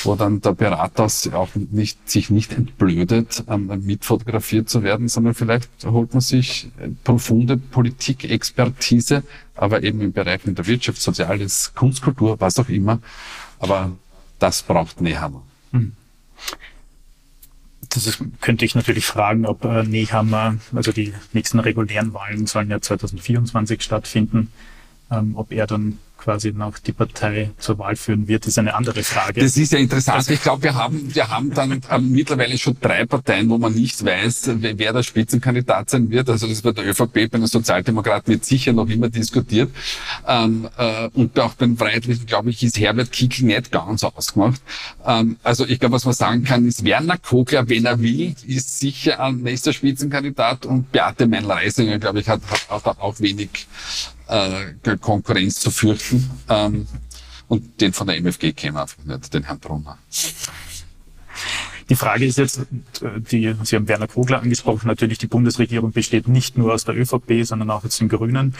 wo 0.03 0.15
dann 0.15 0.41
der 0.41 0.53
Berater 0.53 1.07
auch 1.33 1.49
nicht, 1.55 2.09
sich 2.09 2.29
nicht 2.29 2.53
entblödet, 2.53 3.43
ähm, 3.47 3.71
mitfotografiert 3.83 4.69
zu 4.69 4.83
werden, 4.83 5.07
sondern 5.07 5.33
vielleicht 5.33 5.69
holt 5.85 6.13
man 6.13 6.21
sich 6.21 6.69
profunde 7.03 7.57
Politikexpertise 7.57 9.23
aber 9.61 9.83
eben 9.83 10.01
im 10.01 10.11
Bereich 10.11 10.41
der 10.43 10.65
Wirtschaft, 10.65 11.01
Soziales, 11.01 11.73
Kunstkultur, 11.91 12.39
was 12.39 12.57
auch 12.57 12.69
immer. 12.69 12.99
Aber 13.59 13.91
das 14.39 14.63
braucht 14.63 15.01
Nehammer. 15.01 15.43
Hm. 15.71 15.93
Das 17.89 18.07
ist, 18.07 18.23
könnte 18.39 18.63
ich 18.63 18.73
natürlich 18.73 19.05
fragen, 19.05 19.45
ob 19.45 19.65
äh, 19.65 19.83
Nehammer, 19.83 20.55
also 20.73 20.93
die 20.93 21.13
nächsten 21.33 21.59
regulären 21.59 22.13
Wahlen 22.13 22.47
sollen 22.47 22.69
ja 22.69 22.79
2024 22.79 23.81
stattfinden, 23.81 24.53
ähm, 25.11 25.35
ob 25.35 25.51
er 25.51 25.67
dann 25.67 25.97
quasi 26.21 26.51
noch 26.51 26.77
die 26.79 26.91
Partei 26.91 27.51
zur 27.57 27.79
Wahl 27.79 27.95
führen 27.95 28.27
wird, 28.27 28.45
ist 28.45 28.59
eine 28.59 28.73
andere 28.75 29.03
Frage. 29.03 29.41
Das 29.41 29.57
ist 29.57 29.73
ja 29.73 29.79
interessant. 29.79 30.17
Also 30.17 30.33
ich 30.33 30.41
glaube, 30.41 30.63
wir 30.63 30.75
haben, 30.75 31.13
wir 31.13 31.29
haben 31.29 31.53
dann 31.53 31.81
äh, 31.89 31.99
mittlerweile 31.99 32.57
schon 32.57 32.77
drei 32.79 33.05
Parteien, 33.05 33.49
wo 33.49 33.57
man 33.57 33.73
nicht 33.73 34.05
weiß, 34.05 34.51
wer, 34.55 34.93
der 34.93 35.03
Spitzenkandidat 35.03 35.89
sein 35.89 36.09
wird. 36.11 36.29
Also 36.29 36.47
das 36.47 36.61
bei 36.61 36.71
der 36.71 36.87
ÖVP, 36.87 37.13
bei 37.13 37.27
den 37.27 37.47
Sozialdemokraten 37.47 38.31
wird 38.31 38.45
sicher 38.45 38.71
noch 38.71 38.87
immer 38.87 39.09
diskutiert. 39.09 39.71
Ähm, 40.27 40.69
äh, 40.77 41.09
und 41.13 41.37
auch 41.39 41.55
beim 41.55 41.75
Freiheitlichen, 41.75 42.25
glaube 42.25 42.51
ich, 42.51 42.63
ist 42.63 42.79
Herbert 42.79 43.11
Kickl 43.11 43.45
nicht 43.45 43.71
ganz 43.71 44.03
ausgemacht. 44.03 44.61
Ähm, 45.05 45.37
also 45.43 45.65
ich 45.65 45.79
glaube, 45.79 45.95
was 45.95 46.05
man 46.05 46.13
sagen 46.13 46.43
kann, 46.43 46.67
ist 46.67 46.85
Werner 46.85 47.17
Kogler, 47.17 47.67
wenn 47.67 47.85
er 47.85 47.99
will, 47.99 48.35
ist 48.45 48.79
sicher 48.79 49.19
ein 49.19 49.37
nächster 49.37 49.73
Spitzenkandidat 49.73 50.65
und 50.65 50.91
Beate 50.91 51.25
Meinl-Reisinger, 51.25 51.97
glaube 51.97 52.19
ich, 52.19 52.29
hat, 52.29 52.41
hat, 52.69 52.85
hat 52.85 52.99
auch 52.99 53.19
wenig 53.19 53.67
äh, 54.31 54.97
Konkurrenz 54.97 55.59
zu 55.59 55.71
fürchten. 55.71 56.29
Ähm, 56.49 56.87
und 57.47 57.81
den 57.81 57.91
von 57.91 58.07
der 58.07 58.15
MFG 58.17 58.53
käme 58.53 58.81
einfach 58.81 59.03
nicht, 59.03 59.33
den 59.33 59.43
Herrn 59.43 59.59
Brunner. 59.59 59.97
Die 61.89 61.95
Frage 61.95 62.25
ist 62.25 62.37
jetzt, 62.37 62.61
die, 63.01 63.53
Sie 63.63 63.75
haben 63.75 63.87
Werner 63.89 64.07
Kogler 64.07 64.41
angesprochen, 64.41 64.87
natürlich 64.87 65.17
die 65.17 65.27
Bundesregierung 65.27 65.91
besteht 65.91 66.29
nicht 66.29 66.57
nur 66.57 66.73
aus 66.73 66.85
der 66.85 66.95
ÖVP, 66.95 67.43
sondern 67.43 67.69
auch 67.69 67.83
aus 67.83 67.97
den 67.97 68.07
Grünen, 68.07 68.55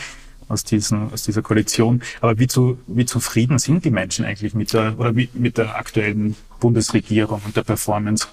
aus, 0.49 0.65
diesen, 0.65 1.13
aus 1.13 1.23
dieser 1.23 1.41
Koalition. 1.41 2.01
Aber 2.19 2.37
wie, 2.37 2.47
zu, 2.47 2.77
wie 2.87 3.05
zufrieden 3.05 3.57
sind 3.57 3.85
die 3.85 3.91
Menschen 3.91 4.25
eigentlich 4.25 4.53
mit 4.53 4.73
der, 4.73 4.99
oder 4.99 5.15
wie, 5.15 5.29
mit 5.33 5.57
der 5.57 5.77
aktuellen 5.77 6.35
Bundesregierung 6.59 7.41
und 7.45 7.55
der 7.55 7.63
Performance? 7.63 8.27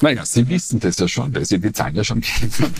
Naja, 0.00 0.24
Sie 0.24 0.48
wissen 0.48 0.80
das 0.80 0.98
ja 0.98 1.08
schon, 1.08 1.34
weil 1.34 1.44
Sie 1.44 1.58
die 1.58 1.72
Zahlen 1.72 1.94
ja 1.94 2.04
schon 2.04 2.20
kennen. 2.20 2.52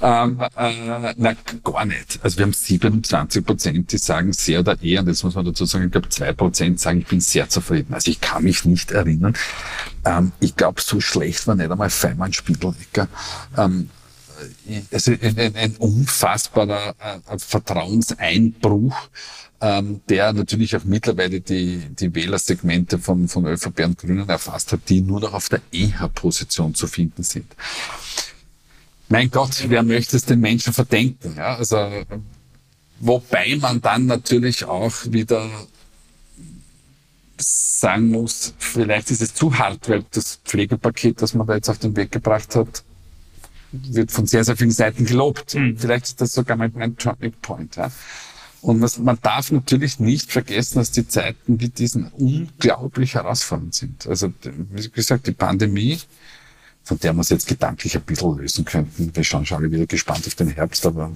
ähm, 0.00 0.40
äh, 0.56 1.14
na, 1.16 1.34
gar 1.62 1.84
nicht. 1.84 2.18
Also 2.22 2.38
wir 2.38 2.44
haben 2.44 2.52
27 2.52 3.44
Prozent, 3.44 3.92
die 3.92 3.98
sagen 3.98 4.32
sehr 4.32 4.60
oder 4.60 4.80
eher, 4.82 5.00
und 5.00 5.06
das 5.06 5.22
muss 5.22 5.34
man 5.34 5.44
dazu 5.44 5.64
sagen, 5.64 5.86
ich 5.86 5.92
glaube 5.92 6.08
zwei 6.08 6.32
Prozent 6.32 6.80
sagen, 6.80 7.00
ich 7.00 7.06
bin 7.06 7.20
sehr 7.20 7.48
zufrieden. 7.48 7.94
Also 7.94 8.10
ich 8.10 8.20
kann 8.20 8.44
mich 8.44 8.64
nicht 8.64 8.90
erinnern. 8.90 9.34
Ähm, 10.04 10.32
ich 10.40 10.56
glaube, 10.56 10.80
so 10.80 11.00
schlecht 11.00 11.46
war 11.46 11.54
nicht 11.54 11.70
einmal 11.70 11.90
Feimann 11.90 12.32
Spiedelegger. 12.32 13.08
Ähm, 13.56 13.90
also 14.92 15.12
ein, 15.12 15.38
ein, 15.38 15.56
ein 15.56 15.76
unfassbarer 15.76 16.94
äh, 16.98 17.38
Vertrauenseinbruch 17.38 18.96
ähm, 19.62 20.00
der 20.08 20.32
natürlich 20.32 20.76
auch 20.76 20.82
mittlerweile 20.84 21.40
die, 21.40 21.78
die 21.88 22.12
Wählersegmente 22.12 22.98
von, 22.98 23.28
von 23.28 23.46
ÖVP 23.46 23.84
und 23.84 23.98
Grünen 23.98 24.28
erfasst 24.28 24.72
hat, 24.72 24.80
die 24.88 25.00
nur 25.00 25.20
noch 25.20 25.34
auf 25.34 25.48
der 25.48 25.60
EH-Position 25.70 26.74
zu 26.74 26.88
finden 26.88 27.22
sind. 27.22 27.46
Mein 29.08 29.30
Gott, 29.30 29.64
wer 29.68 29.84
möchte 29.84 30.16
es 30.16 30.24
den 30.24 30.40
Menschen 30.40 30.72
verdenken? 30.72 31.36
Ja? 31.36 31.56
Also, 31.56 31.76
wobei 32.98 33.56
man 33.60 33.80
dann 33.80 34.06
natürlich 34.06 34.64
auch 34.64 34.94
wieder 35.06 35.48
sagen 37.38 38.08
muss, 38.08 38.54
vielleicht 38.58 39.12
ist 39.12 39.22
es 39.22 39.32
zu 39.32 39.56
hart, 39.56 39.88
weil 39.88 40.04
das 40.10 40.40
Pflegepaket, 40.44 41.22
das 41.22 41.34
man 41.34 41.46
da 41.46 41.54
jetzt 41.54 41.68
auf 41.68 41.78
den 41.78 41.94
Weg 41.94 42.10
gebracht 42.10 42.56
hat, 42.56 42.82
wird 43.70 44.10
von 44.10 44.26
sehr, 44.26 44.42
sehr 44.42 44.56
vielen 44.56 44.72
Seiten 44.72 45.04
gelobt. 45.04 45.54
Mhm. 45.54 45.78
Vielleicht 45.78 46.06
ist 46.06 46.20
das 46.20 46.32
sogar 46.32 46.56
mein 46.56 46.96
Turning 46.96 47.32
Point. 47.40 47.76
Ja? 47.76 47.92
Und 48.62 48.98
man 48.98 49.18
darf 49.20 49.50
natürlich 49.50 49.98
nicht 49.98 50.30
vergessen, 50.30 50.78
dass 50.78 50.92
die 50.92 51.06
Zeiten 51.06 51.60
wie 51.60 51.68
diesen 51.68 52.06
unglaublich 52.12 53.14
herausfordernd 53.14 53.74
sind. 53.74 54.06
Also, 54.06 54.32
wie 54.42 54.88
gesagt, 54.88 55.26
die 55.26 55.32
Pandemie, 55.32 55.98
von 56.84 56.98
der 57.00 57.12
wir 57.12 57.18
uns 57.18 57.30
jetzt 57.30 57.48
gedanklich 57.48 57.96
ein 57.96 58.02
bisschen 58.02 58.38
lösen 58.38 58.64
könnten. 58.64 59.14
Wir 59.14 59.24
schauen 59.24 59.44
schon 59.44 59.58
alle 59.58 59.72
wieder 59.72 59.86
gespannt 59.86 60.28
auf 60.28 60.36
den 60.36 60.48
Herbst, 60.48 60.86
aber 60.86 61.10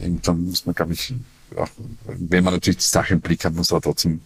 irgendwann 0.00 0.46
muss 0.46 0.66
man, 0.66 0.74
glaube 0.74 0.94
ich, 0.94 1.14
auch, 1.56 1.68
wenn 2.06 2.42
man 2.42 2.54
natürlich 2.54 2.78
die 2.78 2.84
Sache 2.84 3.14
im 3.14 3.20
Blick 3.20 3.44
hat, 3.44 3.54
muss 3.54 3.70
man 3.70 3.82
trotzdem 3.82 4.20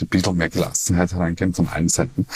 ein 0.00 0.06
bisschen 0.08 0.36
mehr 0.36 0.50
Gelassenheit 0.50 1.12
herangehen 1.12 1.54
von 1.54 1.68
allen 1.68 1.88
Seiten. 1.88 2.26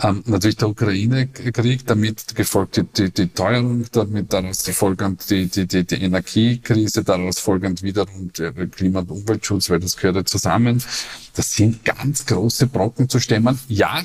Ähm, 0.00 0.22
natürlich 0.26 0.56
der 0.56 0.68
Ukraine-Krieg, 0.68 1.84
damit 1.86 2.34
gefolgt 2.36 2.76
die, 2.76 2.84
die, 2.84 3.10
die 3.10 3.28
Teuerung, 3.28 3.84
damit 3.90 4.32
daraus 4.32 4.68
folgend 4.68 5.28
die, 5.28 5.46
die, 5.46 5.66
die, 5.66 5.84
die 5.84 5.96
Energiekrise, 5.96 7.02
daraus 7.02 7.40
folgend 7.40 7.82
wiederum 7.82 8.32
der 8.32 8.52
Klima- 8.68 9.00
und 9.00 9.10
Umweltschutz, 9.10 9.70
weil 9.70 9.80
das 9.80 9.96
gehört 9.96 10.16
ja 10.16 10.24
zusammen. 10.24 10.82
Das 11.34 11.52
sind 11.54 11.84
ganz 11.84 12.26
große 12.26 12.68
Brocken 12.68 13.08
zu 13.08 13.18
stemmen. 13.18 13.58
Ja, 13.68 14.02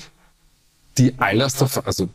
die 0.98 1.14
alles, 1.18 1.62
also 1.62 2.10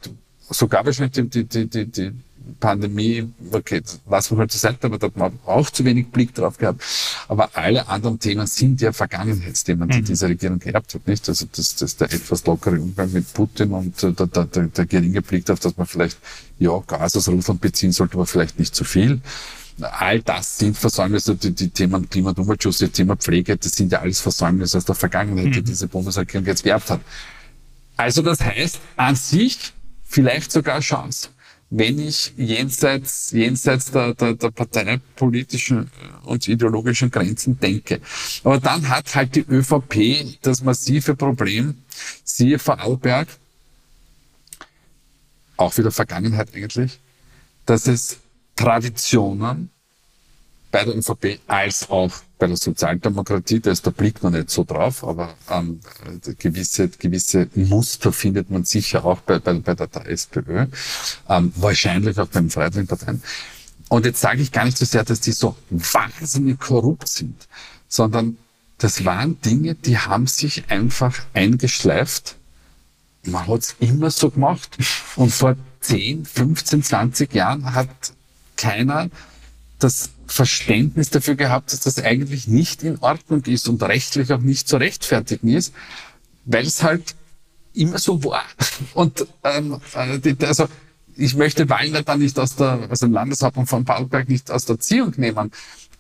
sogar 0.51 0.85
wahrscheinlich 0.85 1.31
die, 1.31 1.45
die, 1.45 1.67
die, 1.67 1.87
die 1.87 2.13
Pandemie, 2.61 3.29
okay, 3.53 3.83
lassen 4.09 4.37
wir 4.37 4.41
halt 4.41 4.53
zur 4.53 4.61
Seite, 4.61 4.87
aber 4.87 4.99
da 4.99 5.07
hat 5.07 5.17
man 5.17 5.39
auch 5.47 5.71
zu 5.71 5.85
wenig 5.85 6.09
Blick 6.09 6.35
drauf 6.35 6.59
gehabt. 6.59 6.83
Aber 7.29 7.51
alle 7.55 7.89
anderen 7.89 8.19
Themen 8.19 8.47
sind 8.47 8.81
ja 8.81 8.93
Vergangenheitsthemen, 8.93 9.89
die 9.89 9.99
mhm. 9.99 10.05
diese 10.05 10.29
Regierung 10.29 10.59
gehabt 10.59 10.95
hat, 10.95 11.07
nicht? 11.07 11.29
Also 11.29 11.47
das, 11.53 11.77
das 11.77 11.97
der 11.97 12.13
etwas 12.13 12.45
lockere 12.47 12.81
Umgang 12.81 13.13
mit 13.13 13.33
Putin 13.33 13.73
und 13.73 14.03
der, 14.03 14.13
der, 14.13 14.45
der, 14.45 14.65
der 14.65 14.87
geringe 14.87 15.23
Blick 15.23 15.45
darauf, 15.45 15.61
dass 15.61 15.77
man 15.77 15.87
vielleicht, 15.87 16.19
ja, 16.59 16.79
Gas 16.87 17.17
aus 17.17 17.29
Russland 17.29 17.61
beziehen 17.61 17.93
sollte, 17.93 18.15
aber 18.15 18.27
vielleicht 18.27 18.59
nicht 18.59 18.75
zu 18.75 18.85
viel. 18.85 19.21
All 19.81 20.21
das 20.21 20.59
sind 20.59 20.77
Versäumnisse, 20.77 21.37
die, 21.37 21.53
die 21.53 21.69
Themen 21.69 22.09
Klima- 22.11 22.31
und 22.31 22.39
Umweltschutz, 22.41 22.79
das 22.79 22.91
Thema 22.91 23.17
Pflege, 23.17 23.57
das 23.57 23.73
sind 23.73 23.93
ja 23.93 24.01
alles 24.01 24.21
Versäumnisse 24.21 24.79
aus 24.79 24.85
der 24.85 24.97
Vergangenheit, 24.97 25.55
die 25.55 25.61
mhm. 25.61 25.65
diese 25.65 25.87
Bundesregierung 25.87 26.47
jetzt 26.47 26.65
geerbt 26.65 26.91
hat. 26.91 27.01
Also 27.97 28.23
das 28.23 28.41
heißt, 28.41 28.81
an 28.97 29.15
sich 29.15 29.73
vielleicht 30.05 30.51
sogar 30.51 30.81
Chance 30.81 31.29
wenn 31.71 31.99
ich 31.99 32.33
jenseits, 32.37 33.31
jenseits 33.33 33.91
der, 33.91 34.15
der, 34.15 34.35
der 34.35 34.51
parteipolitischen 34.51 35.91
und 36.25 36.49
ideologischen 36.49 37.11
Grenzen 37.11 37.59
denke. 37.61 38.01
Aber 38.45 38.59
dann 38.59 38.89
hat 38.89 39.15
halt 39.15 39.35
die 39.35 39.45
ÖVP 39.49 40.39
das 40.43 40.63
massive 40.63 41.15
Problem, 41.15 41.75
siehe 42.25 42.59
Vorarlberg, 42.59 43.29
auch 45.57 45.77
wieder 45.77 45.91
Vergangenheit 45.91 46.55
eigentlich, 46.55 46.99
dass 47.67 47.87
es 47.87 48.19
Traditionen 48.57 49.71
bei 50.71 50.85
der 50.85 50.97
ÖVP 50.97 51.41
als 51.47 51.91
auch 51.91 52.13
bei 52.39 52.47
der 52.47 52.57
Sozialdemokratie, 52.57 53.61
da 53.61 53.71
ist 53.71 53.85
der 53.85 53.91
Blick 53.91 54.23
noch 54.23 54.31
nicht 54.31 54.51
so 54.51 54.65
drauf, 54.65 55.05
aber 55.05 55.35
ähm, 55.51 55.81
gewisse, 56.39 56.89
gewisse 56.89 57.49
Muster 57.55 58.13
findet 58.13 58.51
man 58.51 58.65
sicher 58.65 59.05
auch 59.05 59.21
bei, 59.21 59.39
bei, 59.39 59.55
bei 59.55 59.75
der, 59.75 59.89
der 59.89 60.09
SPÖ, 60.09 60.67
ähm, 61.29 61.53
wahrscheinlich 61.57 62.19
auch 62.19 62.29
beim 62.29 62.49
Freiheitlichen 62.49 62.87
Parteien. 62.87 63.23
Und 63.89 64.05
jetzt 64.05 64.21
sage 64.21 64.43
ich 64.43 64.53
gar 64.53 64.65
nicht 64.65 64.79
so 64.79 64.85
sehr, 64.85 65.05
dass 65.05 65.21
die 65.21 65.33
so 65.33 65.57
wahnsinnig 65.71 66.61
korrupt 66.61 67.09
sind, 67.09 67.49
sondern 67.89 68.37
das 68.79 69.05
waren 69.05 69.41
Dinge, 69.41 69.75
die 69.75 69.99
haben 69.99 70.27
sich 70.27 70.71
einfach 70.71 71.19
eingeschleift. 71.35 72.37
Man 73.25 73.47
hat 73.47 73.61
es 73.61 73.77
immer 73.81 74.11
so 74.11 74.31
gemacht. 74.31 74.79
Und 75.17 75.33
vor 75.33 75.57
10, 75.81 76.25
15, 76.25 76.83
20 76.85 77.35
Jahren 77.35 77.75
hat 77.75 77.89
keiner 78.57 79.09
das 79.79 80.11
Verständnis 80.27 81.11
dafür 81.11 81.37
gehabt, 81.37 81.73
dass 81.73 81.81
das 81.81 81.99
eigentlich 81.99 82.49
nicht 82.49 82.83
in 82.83 82.99
Ordnung 82.99 83.45
ist 83.45 83.69
und 83.69 83.83
rechtlich 83.83 84.33
auch 84.33 84.41
nicht 84.41 84.69
zu 84.69 84.77
rechtfertigen 84.77 85.49
ist, 85.49 85.73
weil 86.45 86.67
es 86.67 86.83
halt 86.83 87.15
immer 87.73 87.99
so 87.99 88.23
war. 88.25 88.45
Und 88.95 89.27
ähm, 89.45 89.81
äh, 89.95 90.35
also 90.45 90.69
ich 91.17 91.35
möchte 91.35 91.69
Wallner 91.69 92.03
da 92.03 92.17
nicht 92.17 92.39
aus 92.39 92.57
der, 92.57 92.89
also 92.89 93.07
im 93.07 93.13
Landeshauptmann 93.13 93.67
von 93.67 93.85
Paulberg 93.85 94.29
nicht 94.29 94.51
aus 94.51 94.65
der 94.65 94.77
Erziehung 94.77 95.15
nehmen. 95.17 95.51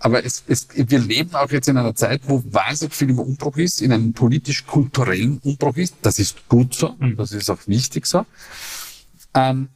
Aber 0.01 0.25
es, 0.25 0.45
es, 0.47 0.69
wir 0.75 1.01
leben 1.01 1.35
auch 1.35 1.51
jetzt 1.51 1.69
in 1.69 1.77
einer 1.77 1.95
Zeit, 1.95 2.23
wo 2.27 2.43
wahnsinnig 2.47 2.95
viel 2.95 3.11
im 3.11 3.19
Umbruch 3.19 3.57
ist, 3.57 3.83
in 3.83 3.93
einem 3.93 4.13
politisch-kulturellen 4.13 5.39
Umbruch 5.39 5.77
ist. 5.77 5.97
Das 6.03 6.21
ist 6.21 6.49
gut 6.49 6.75
so, 6.75 6.95
mhm. 6.99 7.17
das 7.17 7.33
ist 7.33 7.51
auch 7.51 7.59
wichtig 7.67 8.07
so. 8.07 8.25
Ähm, 9.35 9.69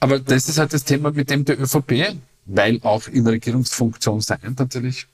aber 0.00 0.18
das 0.18 0.48
ist 0.48 0.58
halt 0.58 0.72
das 0.72 0.84
Thema, 0.84 1.12
mit 1.12 1.30
dem 1.30 1.44
der 1.44 1.60
ÖVP, 1.60 2.16
weil 2.46 2.80
auch 2.82 3.06
in 3.06 3.26
Regierungsfunktion 3.26 4.20
sein, 4.20 4.56
natürlich 4.58 5.06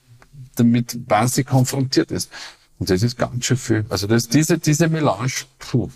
damit 0.54 0.98
wahnsinnig 1.08 1.48
konfrontiert 1.48 2.10
ist. 2.10 2.30
Und 2.78 2.88
das 2.90 3.02
ist 3.02 3.18
ganz 3.18 3.44
schön 3.44 3.56
viel. 3.56 3.86
Also 3.88 4.06
das, 4.06 4.28
diese, 4.28 4.58
diese 4.58 4.88
Melange, 4.88 5.32
puh. 5.58 5.90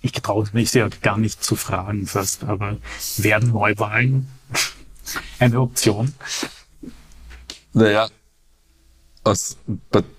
Ich 0.00 0.12
traue 0.12 0.48
mich 0.52 0.72
ja 0.74 0.88
gar 1.02 1.18
nicht 1.18 1.42
zu 1.42 1.56
fragen 1.56 2.06
fast, 2.06 2.44
aber 2.44 2.78
werden 3.16 3.50
Neuwahlen 3.50 4.28
eine 5.38 5.60
Option? 5.60 6.14
Naja, 7.72 8.08
aus, 9.24 9.56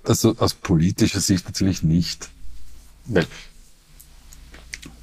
also 0.03 0.35
aus 0.37 0.53
politischer 0.53 1.21
Sicht 1.21 1.45
natürlich 1.45 1.81
nicht. 1.81 2.29
Weil, 3.05 3.25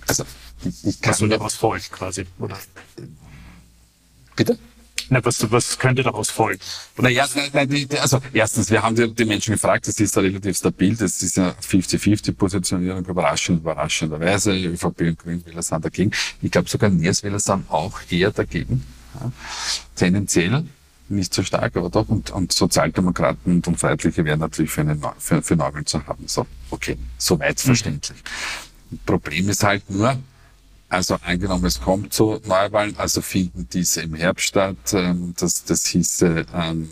also 0.07 0.25
ich, 0.65 1.01
kann 1.01 1.13
was 1.13 1.19
soll 1.19 1.29
daraus 1.29 1.55
folgen 1.55 1.85
quasi, 1.91 2.27
oder? 2.39 2.57
Bitte? 4.35 4.59
Na, 5.09 5.25
was, 5.25 5.51
was 5.53 5.79
könnte 5.79 6.03
daraus 6.03 6.31
folgen? 6.31 6.61
Naja, 6.97 7.27
nein, 7.35 7.69
nein, 7.71 7.89
also 8.01 8.21
erstens, 8.33 8.71
wir 8.71 8.83
haben 8.83 8.97
die, 8.97 9.13
die 9.15 9.25
Menschen 9.25 9.53
gefragt, 9.53 9.87
das 9.87 10.01
ist 10.01 10.17
ja 10.17 10.23
relativ 10.23 10.57
stabil, 10.57 10.97
das 10.97 11.23
ist 11.23 11.37
ja 11.37 11.51
50-50-Positionierung, 11.51 13.05
überraschend, 13.05 13.61
überraschenderweise, 13.61 14.53
ÖVP 14.53 15.01
und 15.03 15.19
Grünwähler 15.19 15.63
sind 15.63 15.85
dagegen. 15.85 16.11
Ich 16.43 16.51
glaube 16.51 16.69
sogar 16.69 16.91
Nierswähler 16.91 17.39
sind 17.39 17.71
auch 17.71 18.01
eher 18.11 18.33
dagegen, 18.33 18.85
ja, 19.15 19.31
tendenziell. 19.95 20.65
nicht 21.09 21.33
so 21.33 21.45
stark, 21.45 21.77
aber 21.77 21.89
doch. 21.89 22.09
Und, 22.09 22.31
und 22.31 22.53
Sozialdemokraten 22.53 23.63
und 23.65 23.79
Freiheitliche 23.79 24.25
wären 24.25 24.41
natürlich 24.41 24.73
für, 24.73 24.81
eine, 24.81 24.99
für, 25.19 25.41
für 25.41 25.55
Neuwahlen 25.55 25.87
zu 25.87 26.05
haben. 26.05 26.27
So, 26.27 26.47
okay, 26.71 26.99
soweit 27.17 27.59
mhm. 27.59 27.67
verständlich. 27.67 28.19
Problem 29.05 29.49
ist 29.49 29.63
halt 29.63 29.89
nur, 29.89 30.19
also 30.89 31.17
angenommen, 31.25 31.65
es 31.65 31.81
kommt 31.81 32.13
zu 32.13 32.41
Neuwahlen, 32.45 32.97
also 32.97 33.21
finden 33.21 33.69
diese 33.73 34.03
im 34.03 34.15
Herbst 34.15 34.47
statt. 34.47 34.77
Ähm, 34.93 35.35
das, 35.39 35.65
das 35.65 35.87
hieße 35.87 36.47
ähm, 36.55 36.89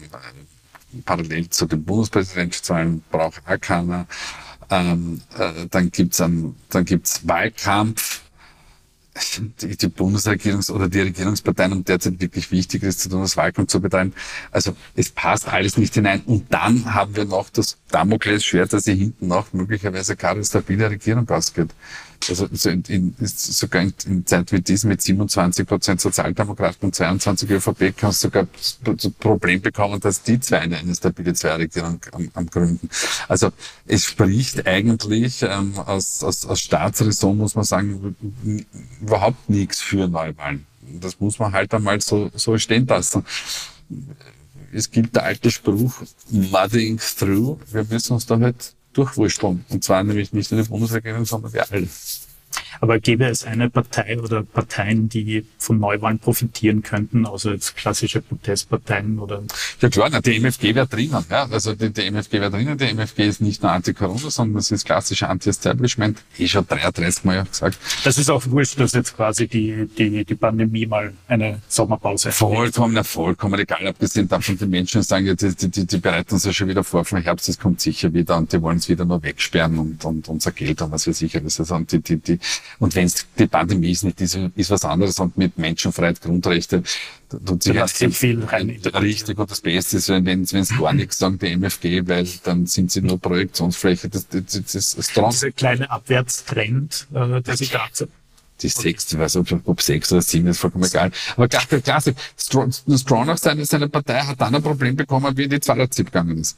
parallel 1.05 1.49
zu 1.51 1.67
den 1.67 1.85
Bundespräsidentschaftswahlen 1.85 3.05
braucht 3.11 3.43
auch 3.47 3.61
keiner. 3.61 4.07
Ähm, 4.71 5.21
äh, 5.39 5.67
dann 5.71 5.91
gibt's 5.91 6.21
einen, 6.21 6.57
dann 6.71 6.85
gibt's 6.85 7.27
Wahlkampf 7.27 8.25
die, 9.61 9.77
die 9.77 9.87
Bundesregierungs- 9.87 10.71
oder 10.71 10.89
die 10.89 11.01
Regierungsparteien 11.01 11.73
um 11.73 11.85
derzeit 11.85 12.21
wirklich 12.21 12.51
wichtig 12.51 12.83
ist, 12.83 13.01
zu 13.01 13.09
tun, 13.09 13.23
das 13.23 13.37
Wahlkampf 13.37 13.71
zu 13.71 13.81
betreiben. 13.81 14.13
Also 14.51 14.75
es 14.95 15.11
passt 15.11 15.49
alles 15.49 15.77
nicht 15.77 15.95
hinein. 15.95 16.23
Und 16.27 16.53
dann 16.53 16.93
haben 16.95 17.15
wir 17.15 17.25
noch 17.25 17.51
das 17.51 17.77
Damoklesschwert, 17.91 18.73
dass 18.73 18.85
hier 18.85 18.95
hinten 18.95 19.29
noch 19.29 19.53
möglicherweise 19.53 20.17
keine 20.17 20.45
stabile 20.45 20.91
Regierung 20.91 21.29
ausgeht. 21.29 21.71
Also 22.29 22.49
so 22.53 22.71
in, 22.71 22.83
in, 22.89 23.15
sogar 23.19 23.83
in, 23.83 23.95
in 24.07 24.27
Zeit 24.27 24.51
wie 24.53 24.61
diesen 24.61 24.89
mit 24.89 25.03
27 25.03 25.67
Prozent 25.67 26.01
Sozialdemokraten 26.01 26.87
und 26.87 26.95
22 26.95 27.51
ÖVP 27.51 27.95
kannst 27.97 28.25
du 28.25 28.29
sogar 28.29 28.47
das 28.85 29.11
Problem 29.11 29.61
bekommen, 29.61 30.01
dass 30.01 30.23
die 30.23 30.41
zwei 30.41 30.61
eine, 30.61 30.95
stabile 30.95 31.35
Zweierregierung 31.35 32.01
am, 32.13 32.31
am 32.35 32.47
gründen. 32.47 32.89
Also 33.29 33.51
es 33.87 34.05
spricht 34.05 34.67
eigentlich 34.67 35.43
ähm, 35.43 35.79
aus, 35.79 36.23
aus, 36.23 36.47
aus 36.47 36.61
Staatsräson, 36.61 37.37
muss 37.37 37.55
man 37.55 37.65
sagen, 37.65 38.17
überhaupt 39.01 39.51
nichts 39.51 39.81
für 39.81 40.09
Neuwahlen. 40.09 40.67
Das 41.01 41.21
muss 41.21 41.39
man 41.39 41.53
halt 41.53 41.73
einmal 41.75 42.01
so, 42.01 42.31
so 42.35 42.57
stehen 42.59 42.87
lassen. 42.87 43.25
Es 44.73 44.91
gibt 44.91 45.15
der 45.15 45.25
alte 45.25 45.51
Spruch, 45.51 46.03
mudding 46.31 46.99
through. 46.99 47.59
Wir 47.71 47.85
müssen 47.85 48.15
uns 48.15 48.27
da 48.27 48.39
halt 48.39 48.75
durchwurschteln. 48.97 49.65
Und 49.69 49.85
zwar 49.85 50.03
nämlich 50.03 50.33
nicht 50.33 50.51
nur 50.51 50.63
die 50.63 50.69
Bundesregierung, 50.69 51.25
sondern 51.25 51.53
wir 51.53 51.71
alle. 51.71 51.89
Aber 52.81 52.99
gäbe 52.99 53.27
es 53.27 53.45
eine 53.45 53.71
Partei 53.71 54.19
oder 54.21 54.43
Parteien, 54.43 55.09
die 55.09 55.45
von 55.59 55.79
Neuwahlen 55.79 56.19
profitieren 56.19 56.83
könnten, 56.83 57.27
also 57.27 57.51
jetzt 57.51 57.77
klassische 57.77 58.21
Protestparteien 58.21 59.19
oder? 59.19 59.43
Ja 59.81 59.89
klar, 59.89 60.09
na, 60.11 60.21
die 60.21 60.39
MFG 60.39 60.75
wäre 60.75 60.87
drinnen. 60.87 61.25
Ja. 61.31 61.47
Also 61.51 61.75
die, 61.75 61.91
die 61.91 62.11
MFG 62.11 62.41
wäre 62.41 62.51
drinnen. 62.51 62.79
Die 62.79 62.85
MFG 62.85 63.27
ist 63.27 63.41
nicht 63.41 63.63
nur 63.63 63.73
Anti-Corona, 63.73 64.31
sondern 64.31 64.59
es 64.59 64.71
ist 64.71 64.85
klassische 64.85 65.29
Anti-Establishment. 65.29 66.23
Eh 66.39 66.49
schon 66.49 66.67
33 66.67 67.25
Mal 67.25 67.45
gesagt. 67.45 67.79
Das 68.05 68.19
ist 68.19 68.31
auch 68.31 68.45
wurscht, 68.47 68.79
dass 68.79 68.93
jetzt 68.93 69.17
quasi 69.17 69.47
die, 69.47 69.89
die, 69.99 70.25
die 70.25 70.35
Pandemie 70.35 70.87
mal 70.87 71.13
eine 71.29 71.61
Sommerpause. 71.69 72.33
Vollkommen, 72.33 73.03
vollkommen 73.05 73.61
egal. 73.61 73.87
Abgesehen 73.87 74.29
davon, 74.29 74.59
die 74.59 74.67
Menschen 74.67 75.03
sagen, 75.03 75.27
ja, 75.27 75.35
die, 75.35 75.55
die, 75.55 75.87
die 75.87 75.99
bereiten 75.99 76.35
uns 76.35 76.45
ja 76.45 76.53
schon 76.53 76.69
wieder 76.69 76.85
vor 76.85 77.05
vom 77.05 77.19
Herbst, 77.19 77.49
es 77.49 77.59
kommt 77.59 77.81
sicher 77.81 78.13
wieder 78.13 78.37
und 78.37 78.53
die 78.53 78.61
wollen 78.61 78.79
es 78.79 78.89
wieder 78.89 79.05
nur 79.05 79.23
wegsperren 79.23 79.79
und, 79.79 80.05
und 80.05 80.29
unser 80.29 80.53
Geld 80.53 80.83
und 80.83 80.93
was 80.93 81.07
wir 81.07 81.15
sicher. 81.15 81.41
Das 81.41 81.59
ist, 81.59 81.71
und 81.71 81.91
die, 81.93 82.01
die, 82.01 82.17
die, 82.17 82.39
und 82.79 82.95
wenn 82.95 83.07
es 83.07 83.27
die 83.39 83.47
Pandemie 83.47 83.91
ist 83.91 84.05
nicht, 84.05 84.21
ist, 84.21 84.39
ist 84.57 84.71
was 84.71 84.85
anderes 84.85 85.19
und 85.19 85.37
mit 85.37 85.59
Menschenfreiheit, 85.59 86.21
Grundrechte 86.21 86.83
tut 87.45 87.63
sich 87.63 87.79
halt 87.79 87.91
viel 87.91 88.45
rein. 88.45 88.81
Richtig 88.95 89.39
und 89.39 89.51
das 89.51 89.61
Beste 89.61 89.97
ist, 89.97 90.09
wenn 90.09 90.43
es 90.43 90.79
gar 90.79 90.93
nichts 90.93 91.19
sagen, 91.19 91.39
die 91.39 91.57
MFG, 91.57 92.07
weil 92.07 92.29
dann 92.45 92.67
sind 92.67 92.91
sie 92.91 93.03
nur 93.03 93.19
Projektionsfläche. 93.19 94.09
Das, 94.09 94.29
das, 94.29 94.45
das, 94.45 94.73
das, 94.73 94.97
das 94.97 95.31
Dieser 95.31 95.51
kleine 95.51 95.91
Abwärtstrend, 95.91 97.07
äh, 97.13 97.41
der 97.41 97.57
sich 97.57 97.71
da 97.71 97.89
die 98.61 98.69
sechs, 98.69 99.13
ich 99.13 99.19
weiß 99.19 99.35
nicht, 99.35 99.55
ob 99.65 99.83
sechs 99.83 100.13
oder 100.13 100.23
sieben 100.23 100.47
ist 100.47 100.59
vollkommen 100.59 100.85
egal. 100.85 101.11
Aber 101.37 101.49
klasse, 101.49 101.81
klasse. 101.81 102.15
Stronach, 102.37 103.37
seine, 103.37 103.67
seine 103.67 103.89
Partei 103.89 104.21
hat 104.21 104.41
dann 104.41 104.55
ein 104.55 104.63
Problem 104.63 104.95
bekommen, 104.95 105.37
wie 105.37 105.45
in 105.45 105.51
die 105.51 105.61
210 105.61 106.05
gegangen 106.07 106.39
ist 106.39 106.57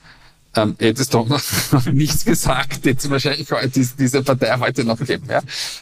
ähm, 0.56 0.74
hättest 0.78 1.14
doch 1.14 1.28
noch 1.28 1.42
nichts 1.92 2.24
gesagt, 2.24 2.84
hätte 2.84 2.98
es 2.98 3.10
wahrscheinlich 3.10 3.50
heute 3.50 3.80
diese 3.98 4.22
Partei 4.22 4.58
heute 4.58 4.84
noch 4.84 4.98
geben. 4.98 5.26
Ja? 5.28 5.40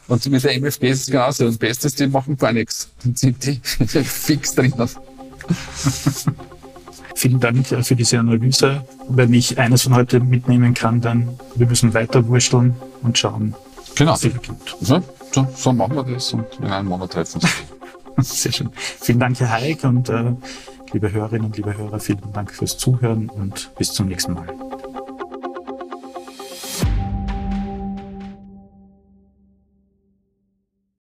Und 0.08 0.26
mit 0.26 0.42
der 0.44 0.54
MFG 0.56 0.88
ist 0.88 1.02
es 1.02 1.06
genauso. 1.06 1.46
Und 1.46 1.58
Bestes, 1.58 1.94
die 1.94 2.06
machen 2.06 2.36
gar 2.36 2.52
nichts. 2.52 2.88
Dann 3.02 3.14
sind 3.14 3.44
die 3.44 3.60
fix 4.04 4.54
drinnen. 4.54 4.88
Vielen 7.14 7.40
Dank 7.40 7.70
äh, 7.70 7.82
für 7.82 7.96
diese 7.96 8.18
Analyse. 8.18 8.84
Wenn 9.08 9.32
ich 9.32 9.58
eines 9.58 9.82
von 9.82 9.94
heute 9.94 10.20
mitnehmen 10.20 10.74
kann, 10.74 11.00
dann 11.00 11.38
wir 11.54 11.66
müssen 11.66 11.94
weiter 11.94 12.26
wursteln 12.26 12.74
und 13.02 13.16
schauen, 13.16 13.54
genau. 13.94 14.12
was 14.12 14.22
sich 14.22 14.34
ergibt. 14.34 14.76
So, 14.80 15.02
so, 15.32 15.46
so 15.56 15.72
machen 15.72 15.96
wir 15.96 16.02
das 16.02 16.32
und 16.32 16.46
in 16.58 16.66
einem 16.66 16.88
Monat 16.88 17.12
treffen 17.12 17.40
wir 17.40 17.48
uns. 18.16 18.42
Sehr 18.42 18.52
schön. 18.52 18.70
Vielen 18.74 19.18
Dank, 19.20 19.38
Herr 19.40 19.50
Heik, 19.50 19.84
und 19.84 20.08
äh, 20.08 20.32
liebe 20.94 21.12
Hörerinnen 21.12 21.46
und 21.46 21.56
liebe 21.56 21.76
Hörer, 21.76 21.98
vielen 21.98 22.32
Dank 22.32 22.52
fürs 22.52 22.78
Zuhören 22.78 23.28
und 23.28 23.70
bis 23.76 23.92
zum 23.92 24.06
nächsten 24.06 24.34
Mal. 24.34 24.73